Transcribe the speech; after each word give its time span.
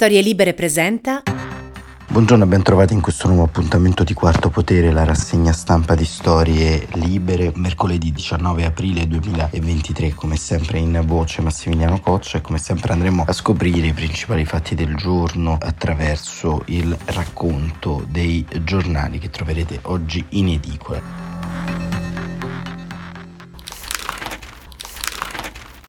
Storie 0.00 0.20
Libere 0.20 0.54
presenta. 0.54 1.24
Buongiorno 2.06 2.44
e 2.44 2.46
ben 2.46 2.62
trovati 2.62 2.92
in 2.92 3.00
questo 3.00 3.26
nuovo 3.26 3.42
appuntamento 3.42 4.04
di 4.04 4.14
Quarto 4.14 4.48
Potere, 4.48 4.92
la 4.92 5.02
rassegna 5.02 5.50
stampa 5.50 5.96
di 5.96 6.04
Storie 6.04 6.86
Libere, 6.92 7.50
mercoledì 7.56 8.12
19 8.12 8.64
aprile 8.64 9.08
2023, 9.08 10.14
come 10.14 10.36
sempre 10.36 10.78
in 10.78 11.02
voce 11.04 11.42
Massimiliano 11.42 11.98
Coccia 11.98 12.38
e 12.38 12.42
come 12.42 12.58
sempre 12.58 12.92
andremo 12.92 13.24
a 13.26 13.32
scoprire 13.32 13.88
i 13.88 13.92
principali 13.92 14.44
fatti 14.44 14.76
del 14.76 14.94
giorno 14.94 15.58
attraverso 15.60 16.62
il 16.66 16.96
racconto 17.06 18.06
dei 18.08 18.46
giornali 18.62 19.18
che 19.18 19.30
troverete 19.30 19.80
oggi 19.82 20.24
in 20.28 20.46
edicola. 20.46 21.28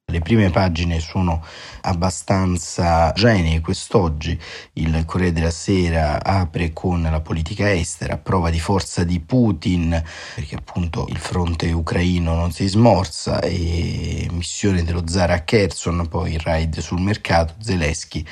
Le 0.09 0.21
prime 0.21 0.49
pagine 0.49 0.99
sono 0.99 1.45
abbastanza 1.81 3.11
genee. 3.13 3.61
Quest'oggi 3.61 4.39
il 4.73 5.03
Corriere 5.05 5.33
della 5.33 5.51
Sera 5.51 6.23
apre 6.23 6.73
con 6.73 7.01
la 7.01 7.21
politica 7.21 7.71
estera, 7.71 8.17
prova 8.17 8.49
di 8.49 8.59
forza 8.59 9.03
di 9.03 9.19
Putin, 9.19 10.01
perché 10.35 10.55
appunto 10.55 11.07
il 11.09 11.17
fronte 11.17 11.71
ucraino 11.71 12.35
non 12.35 12.51
si 12.51 12.67
smorza 12.67 13.39
e 13.41 14.27
missione 14.31 14.83
dello 14.83 15.03
zar 15.07 15.31
a 15.31 15.41
Kherson, 15.41 16.07
poi 16.07 16.33
il 16.33 16.39
raid 16.39 16.79
sul 16.79 17.01
mercato, 17.01 17.53
Zelensky 17.59 18.25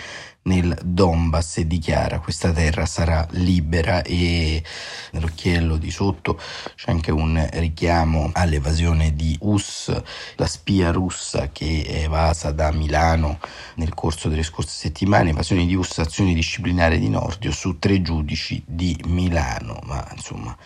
nel 0.47 0.77
Donbass 0.83 1.57
e 1.57 1.67
dichiara 1.67 2.19
questa 2.19 2.51
terra 2.51 2.85
sarà 2.85 3.27
libera 3.31 4.01
e 4.01 4.63
nell'occhiello 5.11 5.77
di 5.77 5.91
sotto 5.91 6.39
c'è 6.75 6.91
anche 6.91 7.11
un 7.11 7.47
richiamo 7.53 8.31
all'evasione 8.33 9.13
di 9.13 9.37
US, 9.41 10.01
la 10.35 10.47
spia 10.47 10.91
russa 10.91 11.49
che 11.51 11.83
è 11.85 12.03
evasa 12.03 12.51
da 12.51 12.71
Milano 12.71 13.39
nel 13.75 13.93
corso 13.93 14.29
delle 14.29 14.43
scorse 14.43 14.71
settimane, 14.71 15.31
evasione 15.31 15.65
di 15.65 15.75
US, 15.75 15.99
azione 15.99 16.33
disciplinare 16.33 16.97
di 16.97 17.09
Nordio 17.09 17.51
su 17.51 17.77
tre 17.77 18.01
giudici 18.01 18.63
di 18.65 18.97
Milano, 19.05 19.79
ma 19.83 20.07
insomma 20.15 20.57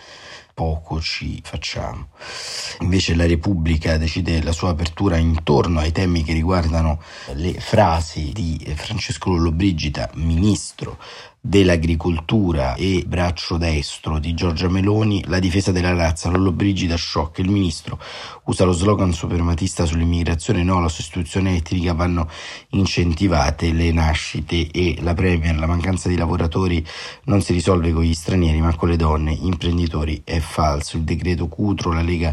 poco 0.54 1.00
ci 1.00 1.40
facciamo. 1.42 2.08
Invece 2.80 3.14
la 3.14 3.26
Repubblica 3.26 3.96
decide 3.96 4.42
la 4.42 4.52
sua 4.52 4.70
apertura 4.70 5.16
intorno 5.16 5.80
ai 5.80 5.92
temi 5.92 6.22
che 6.22 6.32
riguardano 6.32 7.00
le 7.34 7.54
frasi 7.54 8.32
di 8.32 8.72
Francesco 8.76 9.30
Lollobrigida, 9.30 10.10
ministro 10.14 10.98
dell'agricoltura 11.44 12.76
e 12.76 13.02
braccio 13.04 13.56
destro 13.56 14.20
di 14.20 14.32
Giorgia 14.32 14.68
Meloni, 14.68 15.24
la 15.26 15.40
difesa 15.40 15.72
della 15.72 15.92
razza, 15.92 16.30
Lollobrigida 16.30 16.96
shock. 16.96 17.38
Il 17.38 17.50
ministro 17.50 17.98
usa 18.44 18.64
lo 18.64 18.70
slogan 18.70 19.12
suprematista 19.12 19.84
sull'immigrazione, 19.84 20.62
no 20.62 20.76
alla 20.76 20.88
sostituzione 20.88 21.56
etnica, 21.56 21.94
vanno 21.94 22.30
incentivate 22.70 23.72
le 23.72 23.90
nascite 23.90 24.70
e 24.70 24.98
la 25.00 25.14
Premier, 25.14 25.58
la 25.58 25.66
mancanza 25.66 26.08
di 26.08 26.16
lavoratori 26.16 26.86
non 27.24 27.42
si 27.42 27.52
risolve 27.52 27.92
con 27.92 28.04
gli 28.04 28.14
stranieri 28.14 28.60
ma 28.60 28.76
con 28.76 28.90
le 28.90 28.96
donne, 28.96 29.32
imprenditori 29.32 30.22
è 30.24 30.38
falso. 30.38 30.96
Il 30.96 31.02
decreto 31.02 31.48
Cutro, 31.48 31.92
la 31.92 32.02
Lega 32.02 32.32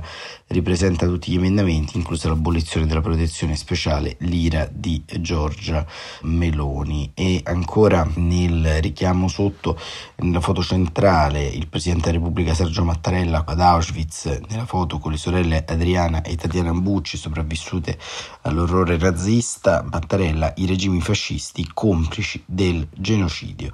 ripresenta 0.49 1.07
tutti 1.07 1.31
gli 1.31 1.37
emendamenti, 1.37 1.97
inclusa 1.97 2.27
l'abolizione 2.27 2.85
della 2.85 3.01
protezione 3.01 3.55
speciale, 3.55 4.17
l'ira 4.19 4.69
di 4.71 5.03
Giorgia 5.19 5.83
Meloni. 6.21 7.09
E 7.15 7.41
ancora 7.43 8.07
nel 8.15 8.79
richiamo 8.81 8.97
sotto, 9.27 9.77
nella 10.17 10.41
foto 10.41 10.63
centrale, 10.63 11.45
il 11.45 11.67
Presidente 11.67 12.11
della 12.11 12.19
Repubblica 12.19 12.53
Sergio 12.53 12.83
Mattarella 12.83 13.43
ad 13.45 13.59
Auschwitz, 13.59 14.41
nella 14.49 14.65
foto 14.65 14.97
con 14.97 15.11
le 15.11 15.17
sorelle 15.17 15.65
Adriana 15.67 15.87
Adriana 15.89 16.21
e 16.21 16.35
Tatiana 16.35 16.71
Bucci, 16.73 17.17
sopravvissute 17.17 17.97
all'orrore 18.41 18.97
nazista, 18.97 19.83
Mattarella, 19.89 20.53
i 20.57 20.65
regimi 20.65 21.01
fascisti 21.01 21.69
complici 21.73 22.41
del 22.45 22.87
genocidio. 22.93 23.71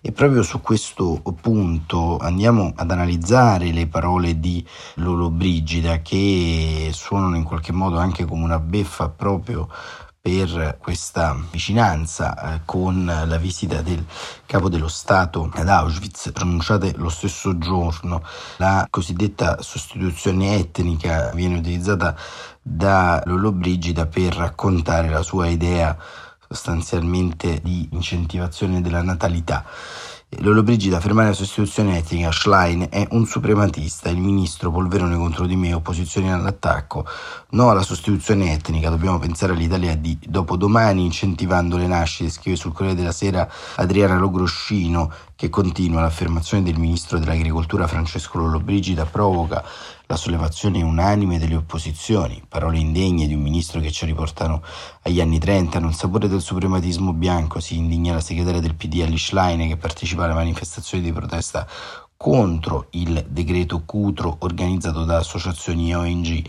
E 0.00 0.12
proprio 0.12 0.42
su 0.42 0.60
questo 0.60 1.22
punto 1.40 2.18
andiamo 2.18 2.72
ad 2.74 2.90
analizzare 2.90 3.72
le 3.72 3.86
parole 3.86 4.38
di 4.38 4.64
Lolo 4.94 5.30
Brigida 5.30 6.00
che 6.02 6.90
suonano 6.92 7.36
in 7.36 7.44
qualche 7.44 7.72
modo 7.72 7.98
anche 7.98 8.24
come 8.24 8.44
una 8.44 8.58
beffa 8.58 9.08
proprio 9.08 9.68
per 10.26 10.78
questa 10.80 11.36
vicinanza 11.50 12.54
eh, 12.54 12.60
con 12.64 13.04
la 13.04 13.36
visita 13.36 13.82
del 13.82 14.02
capo 14.46 14.70
dello 14.70 14.88
Stato 14.88 15.50
ad 15.52 15.68
Auschwitz, 15.68 16.32
pronunciate 16.32 16.94
lo 16.96 17.10
stesso 17.10 17.58
giorno. 17.58 18.22
La 18.56 18.86
cosiddetta 18.88 19.60
sostituzione 19.60 20.56
etnica 20.56 21.30
viene 21.34 21.58
utilizzata 21.58 22.16
da 22.62 23.22
Lollobrigida 23.26 24.06
per 24.06 24.34
raccontare 24.34 25.10
la 25.10 25.20
sua 25.20 25.48
idea 25.48 25.94
sostanzialmente 26.48 27.60
di 27.62 27.90
incentivazione 27.92 28.80
della 28.80 29.02
natalità. 29.02 29.62
Lollobrigida 30.40 31.00
fermare 31.00 31.28
la 31.28 31.34
sostituzione 31.34 31.98
etnica, 31.98 32.32
Schlein 32.32 32.86
è 32.90 33.06
un 33.10 33.26
suprematista, 33.26 34.08
il 34.08 34.18
ministro 34.18 34.70
polverone 34.70 35.16
contro 35.16 35.46
di 35.46 35.56
me, 35.56 35.72
opposizione 35.72 36.32
all'attacco, 36.32 37.06
no 37.50 37.70
alla 37.70 37.82
sostituzione 37.82 38.52
etnica, 38.52 38.90
dobbiamo 38.90 39.18
pensare 39.18 39.52
all'Italia 39.52 39.96
di 39.96 40.18
dopodomani 40.20 41.04
incentivando 41.04 41.76
le 41.76 41.86
nascite, 41.86 42.30
scrive 42.30 42.56
sul 42.56 42.72
Corriere 42.72 42.96
della 42.96 43.12
Sera 43.12 43.48
Adriana 43.76 44.18
Logroscino 44.18 45.12
che 45.36 45.48
continua 45.48 46.00
l'affermazione 46.00 46.62
del 46.62 46.78
ministro 46.78 47.18
dell'agricoltura 47.18 47.86
Francesco 47.86 48.38
Lollobrigida 48.38 49.04
provoca 49.04 49.64
la 50.06 50.16
sollevazione 50.16 50.82
unanime 50.82 51.38
delle 51.38 51.56
opposizioni, 51.56 52.42
parole 52.46 52.78
indegne 52.78 53.26
di 53.26 53.34
un 53.34 53.40
ministro 53.40 53.80
che 53.80 53.90
ci 53.90 54.04
riportano 54.04 54.62
agli 55.02 55.20
anni 55.20 55.38
30, 55.38 55.78
non 55.78 55.94
sapore 55.94 56.28
del 56.28 56.40
suprematismo 56.40 57.12
bianco, 57.12 57.60
si 57.60 57.76
indigna 57.76 58.14
la 58.14 58.20
segretaria 58.20 58.60
del 58.60 58.74
PD 58.74 59.00
Alice 59.02 59.26
Schlein 59.26 59.68
che 59.68 59.76
partecipa 59.76 60.24
alle 60.24 60.34
manifestazioni 60.34 61.02
di 61.02 61.12
protesta 61.12 61.66
contro 62.16 62.86
il 62.92 63.26
decreto 63.28 63.82
Cutro 63.84 64.36
organizzato 64.40 65.04
da 65.04 65.18
associazioni 65.18 65.94
ONG. 65.94 66.42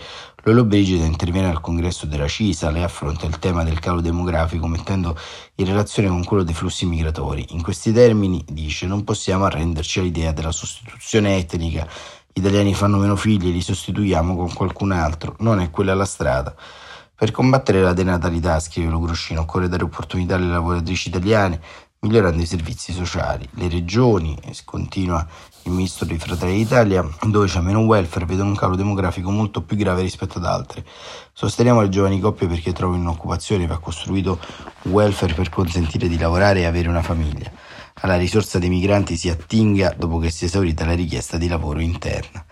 Lolo 0.43 0.63
Brigida 0.63 1.03
interviene 1.05 1.49
al 1.49 1.59
congresso 1.59 2.05
della 2.05 2.27
CISA 2.27 2.71
e 2.71 2.83
affronta 2.83 3.25
il 3.25 3.39
tema 3.39 3.63
del 3.63 3.79
calo 3.79 3.99
demografico 3.99 4.67
mettendo 4.67 5.17
in 5.55 5.65
relazione 5.65 6.07
con 6.07 6.23
quello 6.23 6.43
dei 6.43 6.53
flussi 6.53 6.85
migratori. 6.85 7.47
In 7.49 7.63
questi 7.63 7.91
termini 7.91 8.45
dice 8.47 8.85
non 8.85 9.03
possiamo 9.03 9.45
arrenderci 9.45 9.99
all'idea 9.99 10.31
della 10.31 10.51
sostituzione 10.51 11.35
etnica 11.37 11.87
italiani 12.37 12.73
fanno 12.73 12.97
meno 12.97 13.15
figli 13.15 13.47
e 13.47 13.51
li 13.51 13.61
sostituiamo 13.61 14.35
con 14.35 14.53
qualcun 14.53 14.91
altro, 14.91 15.35
non 15.39 15.61
è 15.61 15.69
quella 15.69 15.93
la 15.93 16.05
strada. 16.05 16.53
Per 17.15 17.31
combattere 17.31 17.81
la 17.81 17.93
denatalità, 17.93 18.59
scrive 18.59 18.89
Logroscino, 18.89 19.41
occorre 19.41 19.69
dare 19.69 19.83
opportunità 19.83 20.35
alle 20.35 20.47
lavoratrici 20.47 21.07
italiane, 21.07 21.61
migliorando 21.99 22.41
i 22.41 22.45
servizi 22.45 22.91
sociali. 22.91 23.47
Le 23.53 23.69
regioni, 23.69 24.37
continua 24.65 25.25
il 25.63 25.71
ministro 25.71 26.05
di 26.05 26.17
Fratelli 26.17 26.57
d'Italia, 26.57 27.07
dove 27.21 27.47
c'è 27.47 27.61
meno 27.61 27.79
welfare, 27.79 28.25
vedono 28.25 28.49
un 28.49 28.55
calo 28.57 28.75
demografico 28.75 29.31
molto 29.31 29.61
più 29.61 29.77
grave 29.77 30.01
rispetto 30.01 30.37
ad 30.37 30.45
altre. 30.45 30.83
Sosteniamo 31.31 31.81
le 31.81 31.89
giovani 31.89 32.19
coppie 32.19 32.47
perché 32.47 32.73
trovino 32.73 33.03
un'occupazione, 33.03 33.65
va 33.65 33.77
costruito 33.77 34.39
un 34.81 34.91
welfare 34.91 35.33
per 35.33 35.47
consentire 35.47 36.09
di 36.09 36.17
lavorare 36.17 36.59
e 36.59 36.65
avere 36.65 36.89
una 36.89 37.01
famiglia 37.01 37.49
alla 38.01 38.17
risorsa 38.17 38.59
dei 38.59 38.69
migranti 38.69 39.15
si 39.15 39.29
attinga 39.29 39.93
dopo 39.97 40.17
che 40.17 40.29
sia 40.29 40.47
esaurita 40.47 40.85
la 40.85 40.95
richiesta 40.95 41.37
di 41.37 41.47
lavoro 41.47 41.79
interna. 41.79 42.45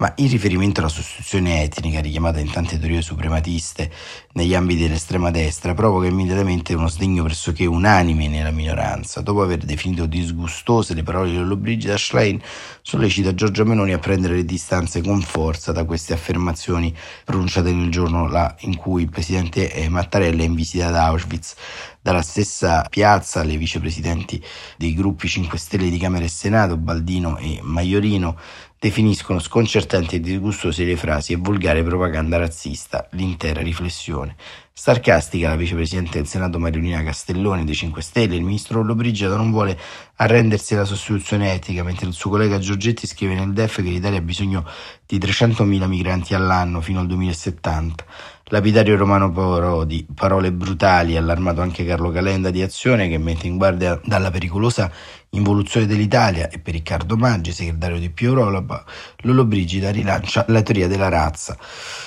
Ma 0.00 0.12
il 0.18 0.30
riferimento 0.30 0.78
alla 0.78 0.88
sostituzione 0.88 1.64
etnica, 1.64 2.00
richiamata 2.00 2.38
in 2.38 2.52
tante 2.52 2.78
teorie 2.78 3.02
suprematiste 3.02 3.90
negli 4.34 4.54
ambiti 4.54 4.82
dell'estrema 4.82 5.32
destra, 5.32 5.74
provoca 5.74 6.06
immediatamente 6.06 6.72
uno 6.72 6.86
sdegno 6.86 7.24
pressoché 7.24 7.66
unanime 7.66 8.28
nella 8.28 8.52
minoranza. 8.52 9.22
Dopo 9.22 9.42
aver 9.42 9.58
definito 9.58 10.06
disgustose 10.06 10.94
le 10.94 11.02
parole 11.02 11.30
di 11.30 11.36
Lollobrigida, 11.38 11.96
Schlein 11.96 12.40
sollecita 12.80 13.34
Giorgia 13.34 13.64
Meloni 13.64 13.92
a 13.92 13.98
prendere 13.98 14.36
le 14.36 14.44
distanze 14.44 15.02
con 15.02 15.20
forza 15.20 15.72
da 15.72 15.84
queste 15.84 16.12
affermazioni 16.12 16.94
pronunciate 17.24 17.72
nel 17.72 17.90
giorno 17.90 18.54
in 18.60 18.76
cui 18.76 19.02
il 19.02 19.10
presidente 19.10 19.72
eh, 19.72 19.88
Mattarella 19.88 20.42
è 20.42 20.46
in 20.46 20.54
visita 20.54 20.86
ad 20.86 20.94
Auschwitz 20.94 21.56
dalla 22.00 22.22
stessa 22.22 22.86
piazza 22.88 23.42
le 23.42 23.58
vicepresidenti 23.58 24.42
dei 24.78 24.94
gruppi 24.94 25.28
5 25.28 25.58
Stelle 25.58 25.90
di 25.90 25.98
Camera 25.98 26.24
e 26.24 26.28
Senato, 26.28 26.78
Baldino 26.78 27.36
e 27.36 27.58
Maiorino, 27.60 28.38
definiscono 28.78 29.40
sconcertanti 29.40 30.16
e 30.16 30.20
disgustose 30.20 30.84
le 30.84 30.96
frasi 30.96 31.32
e 31.32 31.36
volgare 31.36 31.82
propaganda 31.82 32.36
razzista 32.36 33.08
l'intera 33.12 33.60
riflessione. 33.60 34.36
Sarcastica 34.80 35.48
la 35.48 35.56
vicepresidente 35.56 36.18
del 36.18 36.28
Senato 36.28 36.60
Mariolina 36.60 37.02
Castellone 37.02 37.64
dei 37.64 37.74
5 37.74 38.00
Stelle, 38.00 38.36
il 38.36 38.44
ministro 38.44 38.78
Lollobrigida 38.78 39.34
non 39.34 39.50
vuole 39.50 39.76
arrendersi 40.14 40.74
alla 40.74 40.84
sostituzione 40.84 41.52
etica, 41.52 41.82
mentre 41.82 42.06
il 42.06 42.12
suo 42.12 42.30
collega 42.30 42.60
Giorgetti 42.60 43.08
scrive 43.08 43.34
nel 43.34 43.52
DEF 43.52 43.82
che 43.82 43.88
l'Italia 43.88 44.18
ha 44.18 44.22
bisogno 44.22 44.64
di 45.04 45.18
300.000 45.18 45.84
migranti 45.88 46.32
all'anno 46.34 46.80
fino 46.80 47.00
al 47.00 47.08
2070. 47.08 48.04
Lapidario 48.50 48.96
Romano 48.96 49.30
Parodi, 49.30 50.06
parole 50.14 50.52
brutali, 50.52 51.16
allarmato 51.16 51.60
anche 51.60 51.84
Carlo 51.84 52.10
Calenda 52.10 52.50
di 52.50 52.62
Azione 52.62 53.06
che 53.06 53.18
mette 53.18 53.46
in 53.46 53.58
guardia 53.58 54.00
dalla 54.04 54.30
pericolosa 54.30 54.90
involuzione 55.30 55.86
dell'Italia. 55.86 56.48
E 56.48 56.58
per 56.58 56.72
Riccardo 56.72 57.16
Maggi, 57.16 57.52
segretario 57.52 57.98
di 57.98 58.08
Più 58.08 58.28
Europa, 58.28 58.84
Lolo 59.18 59.44
Brigida 59.44 59.90
rilancia 59.90 60.46
la 60.48 60.62
teoria 60.62 60.88
della 60.88 61.10
razza. 61.10 61.58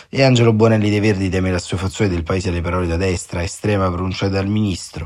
E 0.09 0.23
Angelo 0.23 0.51
Bonelli 0.51 0.89
dei 0.89 0.99
Verdi 0.99 1.29
teme 1.29 1.49
la 1.49 1.55
l'assuefazione 1.55 2.09
del 2.09 2.23
paese 2.23 2.49
alle 2.49 2.60
parole 2.61 2.87
da 2.87 2.97
destra 2.97 3.43
estrema 3.43 3.91
pronunciate 3.91 4.31
dal 4.31 4.47
ministro 4.47 5.05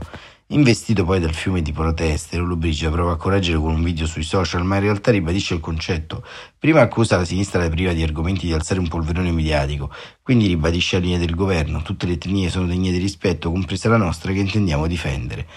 Investito 0.49 1.03
poi 1.05 1.19
dal 1.19 1.33
fiume 1.33 1.63
di 1.63 1.71
proteste, 1.71 2.37
Lollobrigida 2.37 2.91
prova 2.91 3.13
a 3.13 3.15
correggere 3.15 3.57
con 3.57 3.73
un 3.73 3.81
video 3.81 4.05
sui 4.05 4.21
social, 4.21 4.63
ma 4.63 4.75
in 4.75 4.81
realtà 4.81 5.09
ribadisce 5.09 5.55
il 5.55 5.59
concetto. 5.59 6.23
Prima 6.59 6.81
accusa 6.81 7.17
la 7.17 7.25
sinistra 7.25 7.67
priva 7.67 7.93
di 7.93 8.03
argomenti 8.03 8.45
di 8.45 8.53
alzare 8.53 8.79
un 8.79 8.87
polverone 8.87 9.31
mediatico, 9.31 9.91
quindi 10.21 10.45
ribadisce 10.45 10.97
la 10.97 11.01
linea 11.01 11.17
del 11.17 11.33
governo, 11.33 11.81
tutte 11.81 12.05
le 12.05 12.13
etnie 12.13 12.51
sono 12.51 12.67
degne 12.67 12.91
di 12.91 12.99
rispetto, 12.99 13.49
compresa 13.49 13.89
la 13.89 13.97
nostra 13.97 14.31
che 14.33 14.39
intendiamo 14.39 14.85
difendere. 14.85 15.47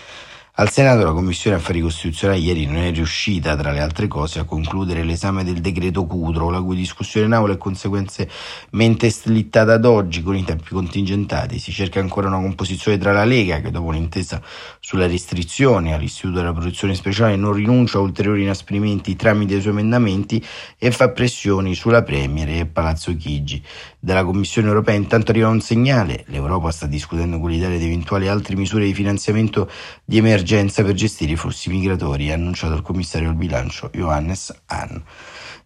Al 0.61 0.73
Senato 0.73 1.05
la 1.05 1.13
Commissione 1.13 1.55
Affari 1.55 1.81
Costituzionali 1.81 2.43
ieri 2.43 2.67
non 2.67 2.79
è 2.79 2.91
riuscita, 2.91 3.55
tra 3.55 3.71
le 3.71 3.79
altre 3.79 4.09
cose, 4.09 4.41
a 4.41 4.45
concludere 4.45 5.05
l'esame 5.05 5.45
del 5.45 5.61
decreto 5.61 6.05
Cudro, 6.05 6.51
la 6.51 6.61
cui 6.61 6.75
discussione 6.75 7.27
in 7.27 7.33
aula 7.33 7.53
è 7.53 7.57
conseguentemente 7.57 9.09
slittata 9.09 9.75
ad 9.75 9.85
oggi 9.85 10.21
con 10.21 10.35
i 10.35 10.43
tempi 10.43 10.71
contingentati. 10.71 11.61
Si 11.61 11.71
cerca 11.71 12.01
ancora 12.01 12.27
una 12.27 12.41
composizione 12.41 12.99
tra 12.99 13.13
la 13.13 13.25
Lega, 13.25 13.61
che 13.61 13.71
dopo 13.71 13.87
un'intesa 13.87 14.43
sulla 14.81 15.07
restrizione 15.07 15.95
all'Istituto 15.95 16.39
della 16.41 16.53
Protezione 16.53 16.97
Speciale 16.97 17.37
non 17.37 17.53
rinuncia 17.53 17.99
a 17.99 18.01
ulteriori 18.01 18.43
inasprimenti 18.43 19.15
tramite 19.15 19.55
i 19.55 19.61
suoi 19.61 19.75
emendamenti 19.75 20.45
e 20.77 20.91
fa 20.91 21.11
pressioni 21.11 21.77
sulla 21.77 22.03
Premier 22.03 22.49
e 22.49 22.67
Palazzo 22.67 23.15
Chigi. 23.15 23.63
Dalla 24.01 24.25
Commissione 24.25 24.67
Europea 24.67 24.97
intanto 24.97 25.31
arriva 25.31 25.47
un 25.47 25.61
segnale, 25.61 26.25
l'Europa 26.27 26.73
sta 26.73 26.87
discutendo 26.87 27.39
con 27.39 27.49
l'Italia 27.51 27.79
di 27.79 27.85
eventuali 27.85 28.27
altre 28.27 28.57
misure 28.57 28.87
di 28.87 28.95
finanziamento 28.95 29.71
di 30.05 30.17
emergenza 30.17 30.47
emergenza 30.49 30.83
per 30.83 30.95
gestire 30.95 31.33
i 31.33 31.37
flussi 31.37 31.69
migratori, 31.69 32.31
ha 32.31 32.35
annunciato 32.35 32.75
il 32.75 32.81
commissario 32.81 33.29
al 33.29 33.35
bilancio 33.35 33.91
Johannes 33.93 34.55
Hahn. 34.67 35.03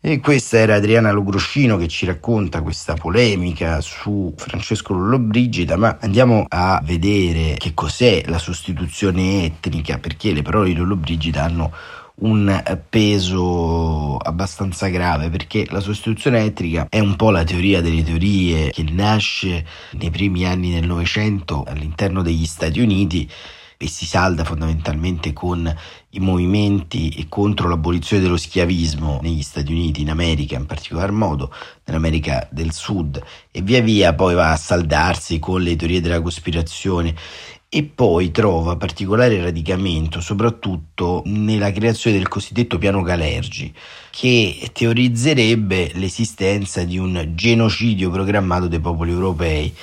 E 0.01 0.19
questa 0.19 0.59
era 0.59 0.75
Adriana 0.75 1.13
Logroscino 1.13 1.77
che 1.77 1.87
ci 1.87 2.05
racconta 2.05 2.63
questa 2.63 2.95
polemica 2.95 3.81
su 3.81 4.35
Francesco 4.37 4.93
Lollobrigida, 4.93 5.77
ma 5.77 5.99
andiamo 6.01 6.47
a 6.49 6.83
vedere 6.85 7.55
che 7.57 7.73
cos'è 7.75 8.25
la 8.27 8.39
sostituzione 8.39 9.45
etnica, 9.45 9.99
perché 9.99 10.33
le 10.33 10.43
parole 10.43 10.71
di 10.71 10.75
Lollobrigida 10.75 11.45
hanno 11.45 11.73
un 12.15 12.63
peso 12.91 14.17
abbastanza 14.17 14.89
grave 14.89 15.31
perché 15.31 15.67
la 15.71 15.81
sostituzione 15.81 16.45
etnica 16.45 16.87
è 16.89 17.01
un 17.01 17.17
po' 17.17 17.31
la 17.31 17.43
teoria 17.43 17.81
delle 17.81 18.05
teorie 18.05 18.71
che 18.71 18.85
nasce 18.91 19.65
nei 19.93 20.11
primi 20.11 20.45
anni 20.45 20.73
del 20.73 20.87
Novecento 20.87 21.65
all'interno 21.67 22.23
degli 22.23 22.45
Stati 22.45 22.81
Uniti 22.81 23.29
e 23.83 23.89
si 23.89 24.07
salda 24.07 24.45
fondamentalmente 24.45 25.33
con 25.33 25.75
i 26.11 26.21
movimenti 26.21 27.27
contro 27.29 27.69
l'abolizione 27.69 28.23
dello 28.23 28.37
schiavismo 28.37 29.19
negli 29.23 29.43
Stati 29.43 29.73
Uniti, 29.73 30.03
in 30.03 30.11
America 30.11 30.55
in 30.55 30.67
particolar 30.67 31.11
modo, 31.11 31.53
nell'America 31.85 32.47
del 32.53 32.73
Sud 32.73 33.21
e 33.51 33.61
via 33.61 33.81
via 33.81 34.15
poi 34.15 34.35
va 34.35 34.53
a 34.53 34.57
saldarsi 34.57 35.41
con 35.41 35.63
le 35.63 35.75
teorie 35.75 36.01
della 36.01 36.23
cospirazione 36.23 37.13
e 37.69 37.83
poi 37.83 38.31
trova 38.31 38.77
particolare 38.77 39.43
radicamento 39.43 40.21
soprattutto 40.21 41.23
nella 41.25 41.73
creazione 41.73 42.19
del 42.19 42.29
cosiddetto 42.29 42.79
piano 42.79 43.03
Galergi, 43.03 43.75
che 44.11 44.71
teorizzerebbe 44.73 45.91
l'esistenza 45.95 46.85
di 46.85 46.99
un 46.99 47.33
genocidio 47.35 48.11
programmato 48.11 48.69
dai 48.69 48.79
popoli 48.79 49.11
europei 49.11 49.75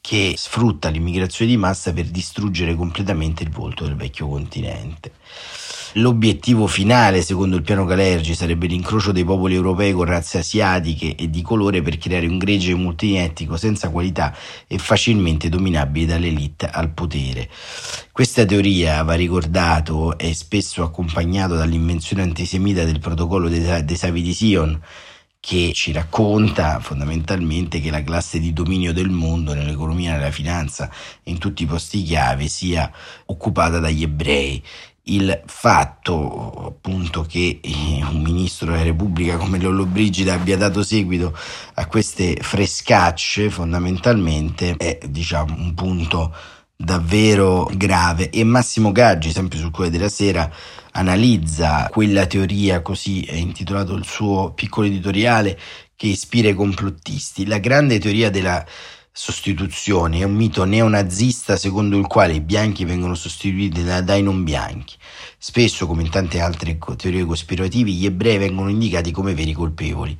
che 0.00 0.34
sfrutta 0.36 0.88
l'immigrazione 0.88 1.50
di 1.50 1.56
massa 1.56 1.92
per 1.92 2.06
distruggere 2.06 2.74
completamente 2.74 3.42
il 3.42 3.50
volto 3.50 3.84
del 3.84 3.96
vecchio 3.96 4.28
continente. 4.28 5.12
L'obiettivo 5.94 6.68
finale, 6.68 7.20
secondo 7.20 7.56
il 7.56 7.62
piano 7.62 7.84
Galergi, 7.84 8.36
sarebbe 8.36 8.68
l'incrocio 8.68 9.10
dei 9.10 9.24
popoli 9.24 9.56
europei 9.56 9.92
con 9.92 10.04
razze 10.04 10.38
asiatiche 10.38 11.16
e 11.16 11.28
di 11.28 11.42
colore 11.42 11.82
per 11.82 11.98
creare 11.98 12.28
un 12.28 12.38
gregge 12.38 12.74
multietnico 12.76 13.56
senza 13.56 13.90
qualità 13.90 14.32
e 14.68 14.78
facilmente 14.78 15.48
dominabile 15.48 16.06
dall'elite 16.06 16.66
al 16.66 16.90
potere. 16.90 17.50
Questa 18.12 18.44
teoria, 18.44 19.02
va 19.02 19.14
ricordato, 19.14 20.16
è 20.16 20.32
spesso 20.32 20.84
accompagnato 20.84 21.56
dall'invenzione 21.56 22.22
antisemita 22.22 22.84
del 22.84 23.00
protocollo 23.00 23.48
dei, 23.48 23.84
dei 23.84 23.96
Savi 23.96 24.22
di 24.22 24.32
Sion, 24.32 24.80
che 25.40 25.72
ci 25.74 25.90
racconta 25.90 26.78
fondamentalmente 26.80 27.80
che 27.80 27.90
la 27.90 28.02
classe 28.02 28.38
di 28.38 28.52
dominio 28.52 28.92
del 28.92 29.08
mondo 29.08 29.54
nell'economia, 29.54 30.12
nella 30.12 30.30
finanza 30.30 30.90
e 31.22 31.30
in 31.30 31.38
tutti 31.38 31.62
i 31.62 31.66
posti 31.66 32.02
chiave 32.02 32.46
sia 32.46 32.90
occupata 33.26 33.78
dagli 33.78 34.02
ebrei. 34.02 34.62
Il 35.04 35.42
fatto 35.46 36.66
appunto 36.66 37.22
che 37.22 37.58
eh, 37.62 38.04
un 38.04 38.20
ministro 38.20 38.70
della 38.70 38.82
Repubblica 38.82 39.38
come 39.38 39.58
Lollobrigida 39.58 40.34
abbia 40.34 40.58
dato 40.58 40.82
seguito 40.82 41.36
a 41.74 41.86
queste 41.86 42.36
frescacce 42.40 43.48
fondamentalmente 43.50 44.76
è 44.76 44.98
diciamo 45.08 45.54
un 45.54 45.74
punto 45.74 46.34
davvero 46.82 47.70
grave 47.74 48.30
e 48.30 48.42
Massimo 48.42 48.90
Gaggi, 48.90 49.32
sempre 49.32 49.58
sul 49.58 49.70
Corriere 49.70 49.98
della 49.98 50.08
Sera, 50.08 50.50
analizza 50.92 51.88
quella 51.90 52.26
teoria, 52.26 52.80
così 52.80 53.22
è 53.22 53.34
intitolato 53.34 53.94
il 53.94 54.04
suo 54.06 54.52
piccolo 54.54 54.86
editoriale, 54.86 55.58
che 55.94 56.06
ispira 56.06 56.48
i 56.48 56.54
complottisti. 56.54 57.46
La 57.46 57.58
grande 57.58 57.98
teoria 57.98 58.30
della 58.30 58.64
sostituzione 59.12 60.20
è 60.20 60.22
un 60.22 60.34
mito 60.34 60.64
neonazista 60.64 61.56
secondo 61.56 61.98
il 61.98 62.06
quale 62.06 62.34
i 62.34 62.40
bianchi 62.40 62.86
vengono 62.86 63.14
sostituiti 63.14 63.84
dai 63.84 64.22
non 64.22 64.42
bianchi. 64.42 64.96
Spesso, 65.36 65.86
come 65.86 66.02
in 66.02 66.08
tante 66.08 66.40
altre 66.40 66.78
teorie 66.96 67.26
cospirative, 67.26 67.90
gli 67.90 68.06
ebrei 68.06 68.38
vengono 68.38 68.70
indicati 68.70 69.10
come 69.10 69.34
veri 69.34 69.52
colpevoli. 69.52 70.16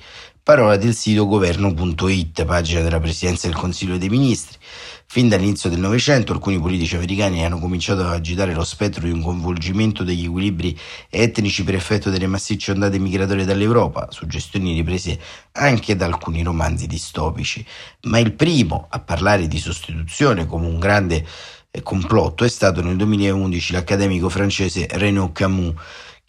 Parola 0.51 0.77
del 0.77 0.97
sito 0.97 1.29
governo.it, 1.29 2.45
pagina 2.45 2.81
della 2.81 2.99
Presidenza 2.99 3.47
del 3.47 3.55
Consiglio 3.55 3.99
dei 3.99 4.09
Ministri. 4.09 4.59
Fin 5.07 5.29
dall'inizio 5.29 5.71
del 5.71 5.79
Novecento 5.79 6.33
alcuni 6.33 6.59
politici 6.59 6.97
americani 6.97 7.45
hanno 7.45 7.61
cominciato 7.61 8.01
ad 8.01 8.15
agitare 8.15 8.53
lo 8.53 8.65
spettro 8.65 9.03
di 9.03 9.13
un 9.13 9.23
coinvolgimento 9.23 10.03
degli 10.03 10.25
equilibri 10.25 10.77
etnici 11.09 11.63
per 11.63 11.77
effetto 11.77 12.11
delle 12.11 12.27
massicce 12.27 12.73
ondate 12.73 12.99
migratorie 12.99 13.45
dall'Europa, 13.45 14.09
suggestioni 14.11 14.75
riprese 14.75 15.21
anche 15.53 15.95
da 15.95 16.07
alcuni 16.07 16.43
romanzi 16.43 16.89
distopici. 16.89 17.65
Ma 18.07 18.19
il 18.19 18.33
primo 18.33 18.89
a 18.91 18.99
parlare 18.99 19.47
di 19.47 19.59
sostituzione 19.61 20.47
come 20.47 20.67
un 20.67 20.81
grande 20.81 21.25
eh, 21.71 21.81
complotto 21.81 22.43
è 22.43 22.49
stato 22.49 22.83
nel 22.83 22.97
2011 22.97 23.73
l'accademico 23.73 24.29
francese 24.29 24.89
Renaud 24.91 25.31
Camus 25.31 25.75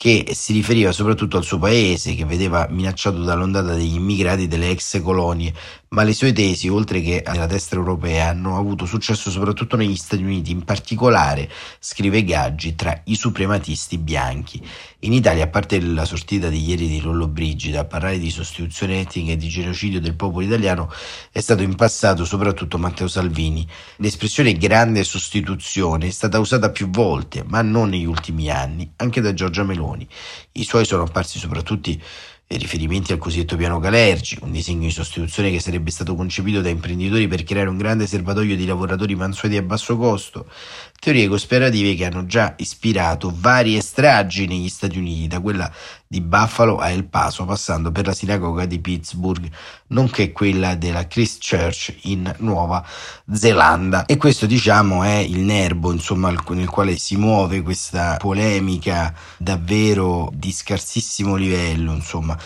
che 0.01 0.29
si 0.33 0.51
riferiva 0.53 0.91
soprattutto 0.91 1.37
al 1.37 1.43
suo 1.43 1.59
paese 1.59 2.15
che 2.15 2.25
vedeva 2.25 2.65
minacciato 2.71 3.21
dall'ondata 3.21 3.75
degli 3.75 3.93
immigrati 3.93 4.47
delle 4.47 4.71
ex 4.71 4.99
colonie, 4.99 5.53
ma 5.93 6.03
le 6.03 6.13
sue 6.13 6.31
tesi, 6.31 6.69
oltre 6.69 7.01
che 7.01 7.21
alla 7.21 7.47
destra 7.47 7.77
europea, 7.77 8.29
hanno 8.29 8.57
avuto 8.57 8.85
successo 8.85 9.29
soprattutto 9.29 9.75
negli 9.75 9.97
Stati 9.97 10.23
Uniti, 10.23 10.51
in 10.51 10.63
particolare, 10.63 11.51
scrive 11.79 12.23
Gaggi, 12.23 12.75
tra 12.75 13.01
i 13.05 13.15
suprematisti 13.15 13.97
bianchi. 13.97 14.65
In 14.99 15.11
Italia, 15.11 15.43
a 15.43 15.47
parte 15.47 15.81
la 15.81 16.05
sortita 16.05 16.47
di 16.47 16.63
ieri 16.63 16.87
di 16.87 17.01
Lollobrigida, 17.01 17.81
a 17.81 17.85
parlare 17.85 18.19
di 18.19 18.29
sostituzione 18.29 19.01
etnica 19.01 19.33
e 19.33 19.35
di 19.35 19.49
genocidio 19.49 19.99
del 19.99 20.15
popolo 20.15 20.45
italiano 20.45 20.89
è 21.29 21.41
stato 21.41 21.61
in 21.61 21.75
passato 21.75 22.23
soprattutto 22.23 22.77
Matteo 22.77 23.09
Salvini. 23.09 23.67
L'espressione 23.97 24.53
grande 24.53 25.03
sostituzione 25.03 26.07
è 26.07 26.11
stata 26.11 26.39
usata 26.39 26.69
più 26.69 26.89
volte, 26.89 27.43
ma 27.45 27.61
non 27.61 27.89
negli 27.89 28.05
ultimi 28.05 28.49
anni, 28.49 28.89
anche 28.95 29.19
da 29.19 29.33
Giorgia 29.33 29.63
Meloni. 29.63 30.07
I 30.53 30.63
suoi 30.63 30.85
sono 30.85 31.03
apparsi 31.03 31.37
soprattutto 31.37 31.89
riferimenti 32.57 33.11
al 33.11 33.17
cosiddetto 33.17 33.55
piano 33.55 33.79
Galergi, 33.79 34.37
un 34.41 34.51
disegno 34.51 34.81
di 34.81 34.91
sostituzione 34.91 35.51
che 35.51 35.59
sarebbe 35.59 35.91
stato 35.91 36.15
concepito 36.15 36.61
da 36.61 36.69
imprenditori 36.69 37.27
per 37.27 37.43
creare 37.43 37.69
un 37.69 37.77
grande 37.77 38.07
serbatoio 38.07 38.55
di 38.55 38.65
lavoratori 38.65 39.15
mansueti 39.15 39.57
a 39.57 39.61
basso 39.61 39.97
costo, 39.97 40.47
teorie 40.99 41.27
cospirative 41.27 41.95
che 41.95 42.05
hanno 42.05 42.25
già 42.25 42.53
ispirato 42.57 43.33
varie 43.35 43.81
stragi 43.81 44.47
negli 44.47 44.69
Stati 44.69 44.97
Uniti, 44.97 45.27
da 45.27 45.39
quella 45.39 45.71
di 46.11 46.19
Buffalo 46.19 46.75
a 46.75 46.89
El 46.89 47.05
Paso, 47.05 47.45
passando 47.45 47.89
per 47.89 48.05
la 48.05 48.11
sinagoga 48.11 48.65
di 48.65 48.79
Pittsburgh, 48.79 49.49
nonché 49.87 50.33
quella 50.33 50.75
della 50.75 51.07
Christchurch 51.07 51.99
in 52.01 52.29
Nuova 52.39 52.85
Zelanda. 53.31 54.03
E 54.03 54.17
questo, 54.17 54.45
diciamo, 54.45 55.03
è 55.03 55.15
il 55.15 55.39
nervo, 55.39 55.89
insomma, 55.89 56.29
nel 56.49 56.67
quale 56.69 56.97
si 56.97 57.15
muove 57.15 57.61
questa 57.61 58.17
polemica 58.17 59.15
davvero 59.37 60.29
di 60.33 60.51
scarsissimo 60.51 61.37
livello, 61.37 61.93
insomma. 61.93 62.37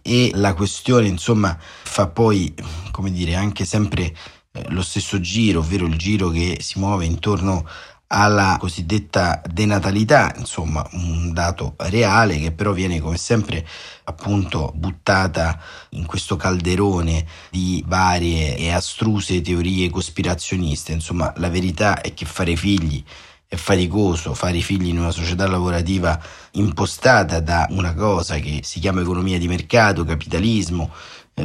E 0.00 0.30
la 0.34 0.54
questione, 0.54 1.08
insomma, 1.08 1.58
fa 1.58 2.06
poi, 2.06 2.54
come 2.92 3.10
dire, 3.10 3.34
anche 3.34 3.64
sempre 3.64 4.14
eh, 4.52 4.64
lo 4.68 4.82
stesso 4.82 5.18
giro, 5.18 5.58
ovvero 5.58 5.86
il 5.86 5.96
giro 5.96 6.28
che 6.28 6.58
si 6.60 6.78
muove 6.78 7.04
intorno 7.04 7.66
alla 8.08 8.56
cosiddetta 8.58 9.42
denatalità, 9.50 10.32
insomma 10.36 10.86
un 10.92 11.32
dato 11.32 11.74
reale 11.76 12.38
che 12.38 12.52
però 12.52 12.72
viene 12.72 13.00
come 13.00 13.18
sempre 13.18 13.66
appunto 14.04 14.72
buttata 14.74 15.60
in 15.90 16.06
questo 16.06 16.36
calderone 16.36 17.26
di 17.50 17.84
varie 17.86 18.56
e 18.56 18.72
astruse 18.72 19.42
teorie 19.42 19.90
cospirazioniste, 19.90 20.92
insomma 20.92 21.32
la 21.36 21.50
verità 21.50 22.00
è 22.00 22.14
che 22.14 22.24
fare 22.24 22.56
figli 22.56 23.04
è 23.50 23.56
faticoso, 23.56 24.34
fare 24.34 24.60
figli 24.60 24.88
in 24.88 24.98
una 24.98 25.10
società 25.10 25.46
lavorativa 25.46 26.20
impostata 26.52 27.40
da 27.40 27.66
una 27.70 27.94
cosa 27.94 28.36
che 28.36 28.60
si 28.62 28.78
chiama 28.78 29.00
economia 29.00 29.38
di 29.38 29.48
mercato, 29.48 30.04
capitalismo, 30.04 30.90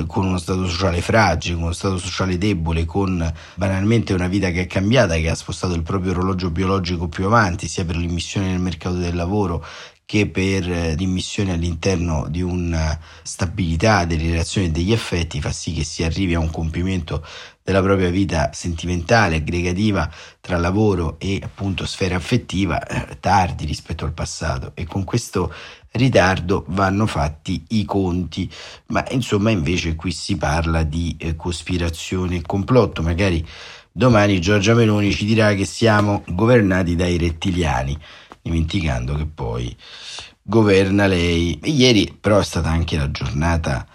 con 0.08 0.26
uno 0.26 0.38
stato 0.38 0.68
sociale 0.68 1.02
fragile, 1.02 1.56
con 1.56 1.64
uno 1.64 1.74
stato 1.74 1.98
sociale 1.98 2.38
debole, 2.38 2.86
con 2.86 3.34
banalmente 3.56 4.14
una 4.14 4.28
vita 4.28 4.50
che 4.52 4.62
è 4.62 4.68
cambiata, 4.68 5.16
che 5.16 5.30
ha 5.30 5.36
spostato 5.36 5.74
il 5.74 5.84
proprio 5.84 6.12
orologio 6.12 6.50
biologico 6.50 7.08
più 7.08 7.26
avanti, 7.26 7.68
sia 7.68 7.86
per 7.86 7.96
l'immissione 7.96 8.48
nel 8.48 8.60
mercato 8.60 8.96
del 8.96 9.16
lavoro 9.16 9.66
che 10.06 10.28
per 10.28 10.70
eh, 10.70 10.96
l'immissione 10.96 11.54
all'interno 11.54 12.28
di 12.30 12.42
una 12.42 13.00
stabilità 13.24 14.06
delle 14.06 14.32
relazioni 14.32 14.68
e 14.68 14.72
degli 14.72 14.92
effetti 14.92 15.40
fa 15.40 15.52
sì 15.52 15.74
che 15.74 15.84
si 15.84 16.04
arrivi 16.04 16.34
a 16.36 16.40
un 16.40 16.52
compimento 16.52 17.26
della 17.64 17.82
propria 17.82 18.10
vita 18.10 18.52
sentimentale, 18.54 19.38
aggregativa 19.38 20.10
tra 20.42 20.58
lavoro 20.58 21.16
e 21.18 21.40
appunto 21.42 21.86
sfera 21.86 22.16
affettiva 22.16 22.86
eh, 22.86 23.20
tardi 23.20 23.66
rispetto 23.66 24.04
al 24.04 24.14
passato. 24.14 24.72
E 24.76 24.86
con 24.86 25.04
questo 25.06 25.54
ritardo 25.92 26.66
vanno 26.70 27.06
fatti 27.06 27.64
i 27.70 27.86
conti, 27.86 28.50
ma 28.88 29.06
insomma 29.12 29.50
invece 29.50 29.96
qui 29.96 30.12
si 30.12 30.36
parla 30.36 30.84
di 30.84 31.16
eh, 31.18 31.36
cospirazione 31.36 32.38
e 32.38 32.42
complotto, 32.42 33.02
magari 33.02 33.46
domani 33.92 34.42
Giorgia 34.42 34.74
Meloni 34.74 35.14
ci 35.14 35.26
dirà 35.26 35.54
che 35.54 35.66
siamo 35.66 36.24
governati 36.28 36.96
dai 36.96 37.18
rettiliani, 37.18 37.98
dimenticando 38.42 39.16
che 39.16 39.26
poi 39.26 39.76
governa 40.42 41.08
lei. 41.08 41.60
E 41.62 41.70
ieri 41.70 42.18
però 42.20 42.40
è 42.40 42.44
stata 42.44 42.70
anche 42.70 42.98
la 42.98 43.10
giornata 43.10 43.88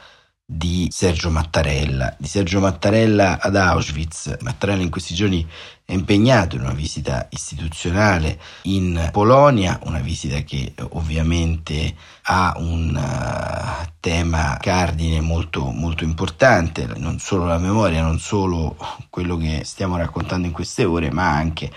di 0.50 0.88
Sergio 0.90 1.28
Mattarella, 1.28 2.16
di 2.18 2.26
Sergio 2.26 2.58
Mattarella 2.58 3.38
ad 3.38 3.54
Auschwitz. 3.54 4.38
Mattarella 4.40 4.80
in 4.80 4.88
questi 4.88 5.12
giorni 5.14 5.46
è 5.84 5.92
impegnato 5.92 6.56
in 6.56 6.62
una 6.62 6.72
visita 6.72 7.26
istituzionale 7.28 8.40
in 8.62 9.10
Polonia, 9.12 9.78
una 9.82 9.98
visita 9.98 10.40
che 10.40 10.72
ovviamente 10.92 11.94
ha 12.22 12.54
un 12.56 12.96
uh, 12.96 13.90
tema 14.00 14.56
cardine 14.58 15.20
molto, 15.20 15.70
molto 15.70 16.04
importante, 16.04 16.86
non 16.96 17.18
solo 17.18 17.44
la 17.44 17.58
memoria, 17.58 18.00
non 18.00 18.18
solo 18.18 18.74
quello 19.10 19.36
che 19.36 19.64
stiamo 19.64 19.98
raccontando 19.98 20.46
in 20.46 20.54
queste 20.54 20.86
ore, 20.86 21.10
ma 21.10 21.28
anche 21.28 21.70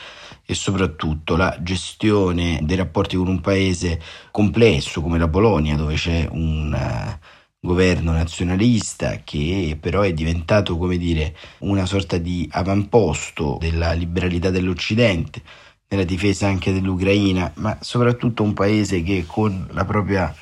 e 0.46 0.54
soprattutto 0.54 1.36
la 1.36 1.58
gestione 1.60 2.60
dei 2.64 2.78
rapporti 2.78 3.18
con 3.18 3.28
un 3.28 3.42
paese 3.42 4.02
complesso 4.32 5.02
come 5.02 5.18
la 5.18 5.28
Polonia, 5.28 5.76
dove 5.76 5.96
c'è 5.96 6.26
un 6.32 6.74
uh, 6.74 7.40
governo 7.64 8.12
nazionalista 8.12 9.22
che 9.24 9.78
però 9.80 10.02
è 10.02 10.14
diventato, 10.14 10.78
come 10.78 10.98
dire, 10.98 11.36
una 11.60 11.86
sorta 11.86 12.18
di 12.18 12.48
avamposto 12.52 13.58
della 13.60 13.94
liberalità 13.94 14.50
dell'Occidente, 14.50 15.42
nella 15.88 16.04
difesa 16.04 16.48
anche 16.48 16.74
dell'Ucraina, 16.74 17.52
ma 17.58 17.78
soprattutto 17.82 18.42
un 18.44 18.54
paese 18.54 19.04
che 19.04 19.26
con 19.28 19.68
la 19.72 19.86
propria 19.86 20.34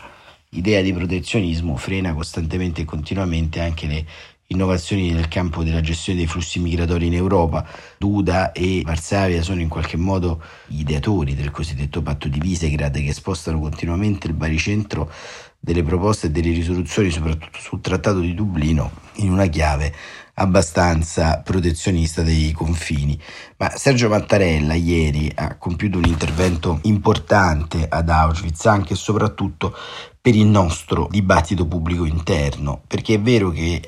idea 0.52 0.82
di 0.82 0.94
protezionismo 0.94 1.76
frena 1.76 2.14
costantemente 2.14 2.82
e 2.82 2.86
continuamente 2.86 3.60
anche 3.60 3.88
le 3.88 4.06
innovazioni 4.52 5.12
nel 5.12 5.28
campo 5.28 5.64
della 5.64 5.82
gestione 5.82 6.20
dei 6.20 6.28
flussi 6.28 6.60
migratori 6.60 7.08
in 7.08 7.14
Europa. 7.14 7.66
Duda 7.98 8.52
e 8.52 8.82
Varsavia 8.84 9.42
sono 9.42 9.62
in 9.62 9.70
qualche 9.70 9.98
modo 9.98 10.42
gli 10.68 10.82
ideatori 10.82 11.36
del 11.36 11.52
cosiddetto 11.52 12.02
patto 12.02 12.28
di 12.28 12.40
Visegrad 12.40 13.02
che 13.02 13.14
spostano 13.14 13.60
continuamente 13.60 14.28
il 14.28 14.34
baricentro 14.34 15.12
delle 15.60 15.84
proposte 15.84 16.28
e 16.28 16.32
delle 16.32 16.52
risoluzioni, 16.52 17.10
soprattutto 17.10 17.60
sul 17.60 17.82
Trattato 17.82 18.20
di 18.20 18.34
Dublino, 18.34 18.92
in 19.16 19.32
una 19.32 19.48
chiave 19.48 19.94
abbastanza 20.36 21.42
protezionista 21.42 22.24
dei 22.24 22.52
confini. 22.54 23.20
Ma 23.58 23.70
Sergio 23.76 24.08
Mattarella 24.08 24.74
ieri 24.74 25.30
ha 25.36 25.58
compiuto 25.58 25.98
un 25.98 26.06
intervento 26.06 26.80
importante 26.84 27.86
ad 27.90 28.10
Auschwitz 28.10 28.66
anche 28.66 28.94
e 28.94 28.98
soprattutto 28.98 29.76
per 30.22 30.36
il 30.36 30.48
nostro 30.48 31.08
dibattito 31.12 31.68
pubblico 31.68 32.06
interno, 32.06 32.82
perché 32.88 33.16
è 33.16 33.22
vero 33.22 33.52
che 33.52 33.82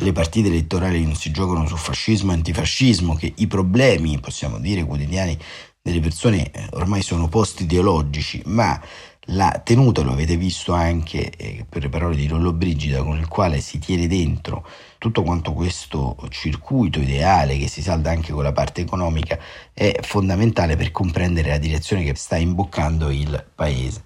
le 0.00 0.12
partite 0.12 0.48
elettorali 0.48 1.04
non 1.04 1.14
si 1.14 1.30
giocano 1.30 1.66
su 1.66 1.76
fascismo 1.76 2.32
e 2.32 2.36
antifascismo, 2.36 3.14
che 3.14 3.32
i 3.36 3.46
problemi, 3.46 4.18
possiamo 4.18 4.58
dire, 4.58 4.84
quotidiani 4.84 5.38
delle 5.82 6.00
persone 6.00 6.50
eh, 6.50 6.68
ormai 6.72 7.02
sono 7.02 7.28
post 7.28 7.60
ideologici, 7.60 8.42
ma 8.46 8.80
la 9.24 9.60
tenuta, 9.62 10.02
lo 10.02 10.12
avete 10.12 10.36
visto 10.36 10.72
anche 10.72 11.30
eh, 11.36 11.66
per 11.68 11.82
le 11.82 11.88
parole 11.90 12.16
di 12.16 12.26
Lollo 12.26 12.52
Brigida, 12.52 13.02
con 13.02 13.18
il 13.18 13.28
quale 13.28 13.60
si 13.60 13.78
tiene 13.78 14.06
dentro 14.06 14.66
tutto 14.98 15.22
quanto 15.22 15.52
questo 15.52 16.16
circuito 16.30 16.98
ideale 16.98 17.58
che 17.58 17.68
si 17.68 17.82
salda 17.82 18.10
anche 18.10 18.32
con 18.32 18.42
la 18.42 18.52
parte 18.52 18.80
economica, 18.80 19.38
è 19.72 19.98
fondamentale 20.00 20.76
per 20.76 20.90
comprendere 20.90 21.50
la 21.50 21.58
direzione 21.58 22.04
che 22.04 22.14
sta 22.14 22.36
imboccando 22.36 23.10
il 23.10 23.44
paese. 23.54 24.02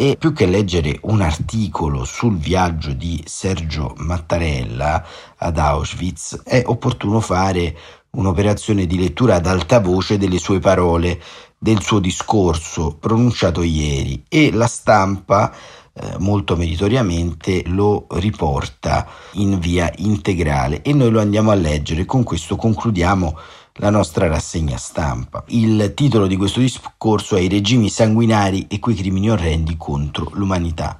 E 0.00 0.14
più 0.16 0.32
che 0.32 0.46
leggere 0.46 0.96
un 1.02 1.22
articolo 1.22 2.04
sul 2.04 2.36
viaggio 2.36 2.92
di 2.92 3.20
Sergio 3.26 3.94
Mattarella 3.96 5.04
ad 5.38 5.58
Auschwitz, 5.58 6.42
è 6.44 6.62
opportuno 6.64 7.18
fare 7.18 7.76
un'operazione 8.10 8.86
di 8.86 8.96
lettura 8.96 9.34
ad 9.34 9.46
alta 9.46 9.80
voce 9.80 10.16
delle 10.16 10.38
sue 10.38 10.60
parole, 10.60 11.20
del 11.58 11.82
suo 11.82 11.98
discorso 11.98 12.94
pronunciato 12.94 13.64
ieri 13.64 14.22
e 14.28 14.52
la 14.52 14.68
stampa 14.68 15.52
eh, 15.92 16.14
molto 16.18 16.54
meritoriamente 16.54 17.64
lo 17.66 18.06
riporta 18.10 19.04
in 19.32 19.58
via 19.58 19.92
integrale 19.96 20.80
e 20.82 20.92
noi 20.92 21.10
lo 21.10 21.18
andiamo 21.18 21.50
a 21.50 21.54
leggere. 21.54 22.04
Con 22.04 22.22
questo 22.22 22.54
concludiamo 22.54 23.36
la 23.78 23.90
nostra 23.90 24.26
rassegna 24.26 24.76
stampa. 24.76 25.44
Il 25.48 25.92
titolo 25.94 26.26
di 26.26 26.36
questo 26.36 26.60
discorso 26.60 27.36
è 27.36 27.40
I 27.40 27.48
regimi 27.48 27.88
sanguinari 27.88 28.66
e 28.68 28.78
quei 28.78 28.94
crimini 28.94 29.30
orrendi 29.30 29.76
contro 29.76 30.30
l'umanità. 30.34 30.98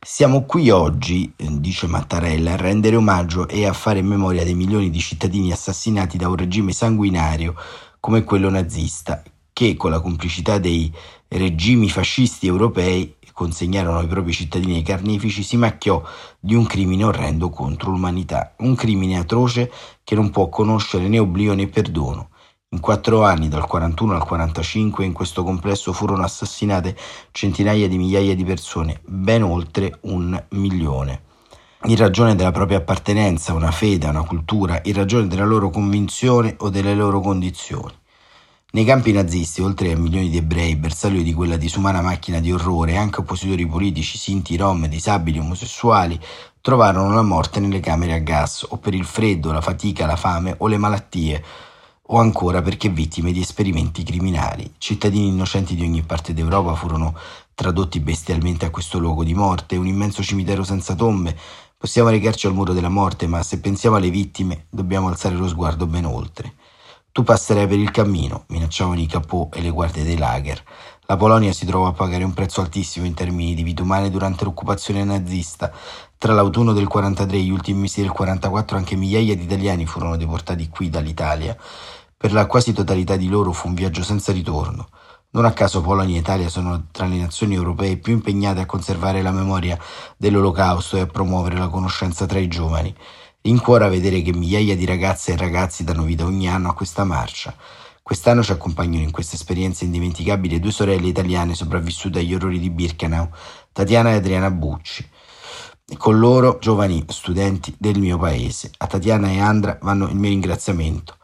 Siamo 0.00 0.44
qui 0.44 0.70
oggi, 0.70 1.32
eh, 1.36 1.46
dice 1.58 1.86
Mattarella, 1.86 2.52
a 2.52 2.56
rendere 2.56 2.96
omaggio 2.96 3.48
e 3.48 3.66
a 3.66 3.72
fare 3.72 4.02
memoria 4.02 4.44
dei 4.44 4.54
milioni 4.54 4.88
di 4.88 5.00
cittadini 5.00 5.52
assassinati 5.52 6.16
da 6.16 6.28
un 6.28 6.36
regime 6.36 6.72
sanguinario 6.72 7.54
come 7.98 8.22
quello 8.22 8.48
nazista, 8.48 9.22
che 9.52 9.74
con 9.74 9.90
la 9.90 10.00
complicità 10.00 10.58
dei 10.58 10.92
regimi 11.28 11.90
fascisti 11.90 12.46
europei 12.46 13.16
consegnarono 13.36 14.00
i 14.00 14.06
propri 14.06 14.32
cittadini 14.32 14.76
ai 14.76 14.82
carnefici, 14.82 15.42
si 15.42 15.58
macchiò 15.58 16.02
di 16.40 16.54
un 16.54 16.64
crimine 16.64 17.04
orrendo 17.04 17.50
contro 17.50 17.90
l'umanità, 17.90 18.54
un 18.60 18.74
crimine 18.74 19.18
atroce 19.18 19.70
che 20.02 20.14
non 20.14 20.30
può 20.30 20.48
conoscere 20.48 21.06
né 21.06 21.18
oblio 21.18 21.52
né 21.52 21.66
perdono. 21.66 22.30
In 22.70 22.80
quattro 22.80 23.24
anni, 23.24 23.48
dal 23.48 23.66
41 23.66 24.14
al 24.14 24.24
45, 24.24 25.04
in 25.04 25.12
questo 25.12 25.44
complesso 25.44 25.92
furono 25.92 26.22
assassinate 26.22 26.96
centinaia 27.30 27.86
di 27.88 27.98
migliaia 27.98 28.34
di 28.34 28.42
persone, 28.42 29.02
ben 29.04 29.42
oltre 29.42 29.98
un 30.04 30.42
milione. 30.52 31.24
In 31.84 31.96
ragione 31.96 32.36
della 32.36 32.52
propria 32.52 32.78
appartenenza 32.78 33.52
a 33.52 33.56
una 33.56 33.70
fede, 33.70 34.06
a 34.06 34.10
una 34.10 34.24
cultura, 34.24 34.80
in 34.84 34.94
ragione 34.94 35.26
della 35.26 35.44
loro 35.44 35.68
convinzione 35.68 36.54
o 36.60 36.70
delle 36.70 36.94
loro 36.94 37.20
condizioni. 37.20 37.92
Nei 38.76 38.84
campi 38.84 39.10
nazisti, 39.10 39.62
oltre 39.62 39.92
a 39.92 39.96
milioni 39.96 40.28
di 40.28 40.36
ebrei, 40.36 40.76
bersaglio 40.76 41.22
di 41.22 41.32
quella 41.32 41.56
disumana 41.56 42.02
macchina 42.02 42.40
di 42.40 42.52
orrore, 42.52 42.98
anche 42.98 43.20
oppositori 43.20 43.66
politici, 43.66 44.18
sinti, 44.18 44.54
rom, 44.58 44.86
disabili, 44.86 45.38
omosessuali, 45.38 46.20
trovarono 46.60 47.14
la 47.14 47.22
morte 47.22 47.58
nelle 47.58 47.80
camere 47.80 48.12
a 48.12 48.18
gas, 48.18 48.66
o 48.68 48.76
per 48.76 48.92
il 48.92 49.06
freddo, 49.06 49.50
la 49.50 49.62
fatica, 49.62 50.04
la 50.04 50.16
fame 50.16 50.56
o 50.58 50.66
le 50.66 50.76
malattie, 50.76 51.42
o 52.08 52.18
ancora 52.18 52.60
perché 52.60 52.90
vittime 52.90 53.32
di 53.32 53.40
esperimenti 53.40 54.02
criminali. 54.02 54.74
Cittadini 54.76 55.28
innocenti 55.28 55.74
di 55.74 55.82
ogni 55.82 56.02
parte 56.02 56.34
d'Europa 56.34 56.74
furono 56.74 57.16
tradotti 57.54 57.98
bestialmente 58.00 58.66
a 58.66 58.70
questo 58.70 58.98
luogo 58.98 59.24
di 59.24 59.32
morte, 59.32 59.76
un 59.76 59.86
immenso 59.86 60.22
cimitero 60.22 60.64
senza 60.64 60.94
tombe. 60.94 61.34
Possiamo 61.78 62.10
recarci 62.10 62.46
al 62.46 62.52
muro 62.52 62.74
della 62.74 62.90
morte, 62.90 63.26
ma 63.26 63.42
se 63.42 63.58
pensiamo 63.58 63.96
alle 63.96 64.10
vittime 64.10 64.66
dobbiamo 64.68 65.08
alzare 65.08 65.34
lo 65.34 65.48
sguardo 65.48 65.86
ben 65.86 66.04
oltre. 66.04 66.52
Tu 67.16 67.22
passerai 67.22 67.66
per 67.66 67.78
il 67.78 67.90
cammino, 67.92 68.44
minacciavano 68.48 69.00
i 69.00 69.06
capò 69.06 69.48
e 69.50 69.62
le 69.62 69.70
guardie 69.70 70.04
dei 70.04 70.18
lager. 70.18 70.62
La 71.06 71.16
Polonia 71.16 71.50
si 71.50 71.64
trovò 71.64 71.86
a 71.86 71.94
pagare 71.94 72.24
un 72.24 72.34
prezzo 72.34 72.60
altissimo 72.60 73.06
in 73.06 73.14
termini 73.14 73.54
di 73.54 73.62
vite 73.62 73.80
umane 73.80 74.10
durante 74.10 74.44
l'occupazione 74.44 75.02
nazista. 75.02 75.72
Tra 76.18 76.34
l'autunno 76.34 76.74
del 76.74 76.86
43 76.86 77.38
e 77.38 77.40
gli 77.40 77.48
ultimi 77.48 77.80
mesi 77.80 78.02
del 78.02 78.10
44 78.10 78.76
anche 78.76 78.96
migliaia 78.96 79.34
di 79.34 79.44
italiani 79.44 79.86
furono 79.86 80.18
deportati 80.18 80.68
qui 80.68 80.90
dall'Italia. 80.90 81.56
Per 82.18 82.34
la 82.34 82.44
quasi 82.44 82.74
totalità 82.74 83.16
di 83.16 83.28
loro 83.28 83.50
fu 83.52 83.68
un 83.68 83.74
viaggio 83.74 84.02
senza 84.02 84.30
ritorno. 84.30 84.86
Non 85.30 85.46
a 85.46 85.52
caso 85.52 85.80
Polonia 85.80 86.16
e 86.16 86.20
Italia 86.20 86.50
sono 86.50 86.88
tra 86.90 87.06
le 87.06 87.16
nazioni 87.16 87.54
europee 87.54 87.96
più 87.96 88.12
impegnate 88.12 88.60
a 88.60 88.66
conservare 88.66 89.22
la 89.22 89.32
memoria 89.32 89.78
dell'Olocausto 90.18 90.98
e 90.98 91.00
a 91.00 91.06
promuovere 91.06 91.56
la 91.56 91.68
conoscenza 91.68 92.26
tra 92.26 92.38
i 92.38 92.48
giovani. 92.48 92.94
Rincuora 93.46 93.86
vedere 93.86 94.22
che 94.22 94.32
migliaia 94.32 94.74
di 94.74 94.84
ragazze 94.84 95.30
e 95.30 95.36
ragazzi 95.36 95.84
danno 95.84 96.02
vita 96.02 96.24
ogni 96.24 96.48
anno 96.48 96.68
a 96.68 96.74
questa 96.74 97.04
marcia. 97.04 97.54
Quest'anno 98.02 98.42
ci 98.42 98.50
accompagnano 98.50 99.04
in 99.04 99.12
questa 99.12 99.36
esperienza 99.36 99.84
indimenticabile 99.84 100.58
due 100.58 100.72
sorelle 100.72 101.06
italiane 101.06 101.54
sopravvissute 101.54 102.18
agli 102.18 102.34
orrori 102.34 102.58
di 102.58 102.70
Birkenau, 102.70 103.28
Tatiana 103.70 104.10
e 104.10 104.14
Adriana 104.14 104.50
Bucci. 104.50 105.08
E 105.88 105.96
con 105.96 106.18
loro 106.18 106.58
giovani 106.60 107.04
studenti 107.06 107.72
del 107.78 108.00
mio 108.00 108.18
paese. 108.18 108.72
A 108.78 108.88
Tatiana 108.88 109.30
e 109.30 109.38
Andra 109.38 109.78
vanno 109.80 110.08
il 110.08 110.16
mio 110.16 110.30
ringraziamento 110.30 111.16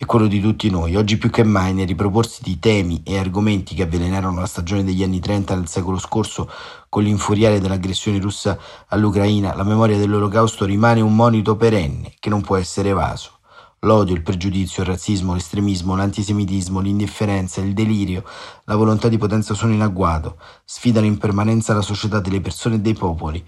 è 0.00 0.06
quello 0.06 0.28
di 0.28 0.40
tutti 0.40 0.70
noi. 0.70 0.94
Oggi 0.94 1.18
più 1.18 1.28
che 1.28 1.42
mai, 1.42 1.74
nel 1.74 1.88
riproporsi 1.88 2.40
di 2.40 2.60
temi 2.60 3.02
e 3.04 3.18
argomenti 3.18 3.74
che 3.74 3.82
avvelenarono 3.82 4.38
la 4.38 4.46
stagione 4.46 4.84
degli 4.84 5.02
anni 5.02 5.18
30 5.18 5.56
del 5.56 5.66
secolo 5.66 5.98
scorso 5.98 6.48
con 6.88 7.02
l'infuriare 7.02 7.58
dell'aggressione 7.58 8.20
russa 8.20 8.56
all'Ucraina, 8.86 9.56
la 9.56 9.64
memoria 9.64 9.98
dell'Olocausto 9.98 10.64
rimane 10.66 11.00
un 11.00 11.16
monito 11.16 11.56
perenne 11.56 12.14
che 12.20 12.28
non 12.28 12.42
può 12.42 12.54
essere 12.54 12.90
evaso. 12.90 13.38
L'odio, 13.80 14.14
il 14.14 14.22
pregiudizio, 14.22 14.84
il 14.84 14.88
razzismo, 14.88 15.34
l'estremismo, 15.34 15.96
l'antisemitismo, 15.96 16.78
l'indifferenza, 16.78 17.60
il 17.60 17.74
delirio, 17.74 18.22
la 18.66 18.76
volontà 18.76 19.08
di 19.08 19.18
potenza 19.18 19.54
sono 19.54 19.72
in 19.72 19.82
agguato, 19.82 20.36
sfidano 20.64 21.06
in 21.06 21.18
permanenza 21.18 21.74
la 21.74 21.82
società 21.82 22.20
delle 22.20 22.40
persone 22.40 22.76
e 22.76 22.80
dei 22.80 22.94
popoli. 22.94 23.44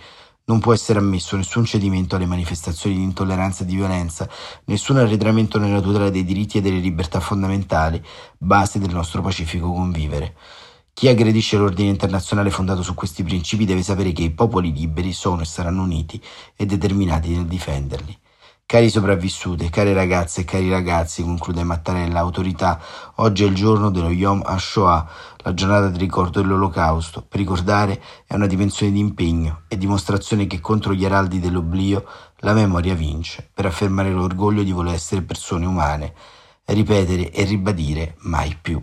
Non 0.50 0.58
può 0.58 0.72
essere 0.72 0.98
ammesso 0.98 1.36
nessun 1.36 1.64
cedimento 1.64 2.16
alle 2.16 2.26
manifestazioni 2.26 2.96
di 2.96 3.04
intolleranza 3.04 3.62
e 3.62 3.66
di 3.66 3.76
violenza, 3.76 4.28
nessun 4.64 4.96
arretramento 4.96 5.60
nella 5.60 5.80
tutela 5.80 6.10
dei 6.10 6.24
diritti 6.24 6.58
e 6.58 6.60
delle 6.60 6.80
libertà 6.80 7.20
fondamentali, 7.20 8.02
base 8.36 8.80
del 8.80 8.92
nostro 8.92 9.22
pacifico 9.22 9.72
convivere. 9.72 10.34
Chi 10.92 11.06
aggredisce 11.06 11.56
l'ordine 11.56 11.90
internazionale 11.90 12.50
fondato 12.50 12.82
su 12.82 12.94
questi 12.94 13.22
principi 13.22 13.64
deve 13.64 13.84
sapere 13.84 14.10
che 14.10 14.24
i 14.24 14.32
popoli 14.32 14.72
liberi 14.72 15.12
sono 15.12 15.42
e 15.42 15.44
saranno 15.44 15.84
uniti 15.84 16.20
e 16.56 16.66
determinati 16.66 17.28
nel 17.28 17.46
difenderli. 17.46 18.18
Cari 18.70 18.88
sopravvissuti, 18.88 19.68
care 19.68 19.92
ragazze 19.92 20.42
e 20.42 20.44
cari 20.44 20.70
ragazzi, 20.70 21.24
conclude 21.24 21.64
Mattarella, 21.64 22.20
autorità, 22.20 22.80
oggi 23.16 23.42
è 23.42 23.48
il 23.48 23.54
giorno 23.56 23.90
dello 23.90 24.10
Yom 24.10 24.42
HaShoah, 24.46 25.10
la 25.38 25.54
giornata 25.54 25.88
di 25.88 25.98
ricordo 25.98 26.40
dell'Olocausto. 26.40 27.20
Per 27.20 27.40
ricordare 27.40 28.00
è 28.24 28.36
una 28.36 28.46
dimensione 28.46 28.92
di 28.92 29.00
impegno 29.00 29.62
e 29.66 29.76
dimostrazione 29.76 30.46
che 30.46 30.60
contro 30.60 30.94
gli 30.94 31.04
araldi 31.04 31.40
dell'oblio 31.40 32.06
la 32.36 32.52
memoria 32.52 32.94
vince, 32.94 33.50
per 33.52 33.66
affermare 33.66 34.12
l'orgoglio 34.12 34.62
di 34.62 34.70
voler 34.70 34.94
essere 34.94 35.22
persone 35.22 35.66
umane, 35.66 36.14
ripetere 36.66 37.32
e 37.32 37.42
ribadire 37.42 38.14
mai 38.18 38.56
più. 38.62 38.80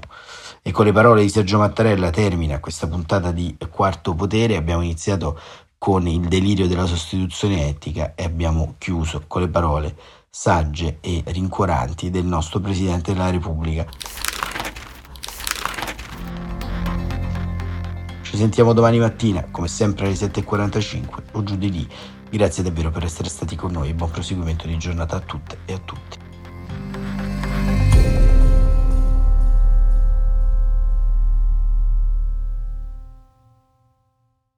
E 0.62 0.72
con 0.72 0.84
le 0.84 0.92
parole 0.92 1.22
di 1.22 1.30
Sergio 1.30 1.60
Mattarella 1.60 2.10
termina 2.10 2.60
questa 2.60 2.88
puntata 2.88 3.32
di 3.32 3.56
Quarto 3.72 4.14
Potere. 4.16 4.58
Abbiamo 4.58 4.82
iniziato 4.82 5.40
con 5.78 6.08
il 6.08 6.28
delirio 6.28 6.68
della 6.68 6.86
sostituzione 6.86 7.68
etica 7.68 8.14
e 8.16 8.24
abbiamo 8.24 8.76
chiuso 8.78 9.24
con 9.28 9.42
le 9.42 9.48
parole 9.48 9.96
sagge 10.30 10.98
e 11.02 11.24
rincuoranti 11.26 12.10
del 12.10 12.26
nostro 12.26 12.60
Presidente 12.60 13.14
della 13.14 13.30
Repubblica. 13.30 13.86
Ci 18.22 18.38
sentiamo 18.38 18.74
domani 18.74 19.00
mattina, 19.00 19.48
come 19.50 19.68
sempre 19.68 20.06
alle 20.06 20.16
7.45 20.16 21.08
o 21.32 21.44
giù 21.44 21.56
di 21.56 21.72
lì. 21.72 21.90
Grazie 22.30 22.62
davvero 22.62 22.92
per 22.92 23.04
essere 23.04 23.30
stati 23.30 23.56
con 23.56 23.72
noi 23.72 23.90
e 23.90 23.94
buon 23.94 24.12
proseguimento 24.12 24.68
di 24.68 24.78
giornata 24.78 25.16
a 25.16 25.22
tutte 25.22 25.60
e 25.66 25.74
a 25.74 25.80
tutti. 25.80 26.27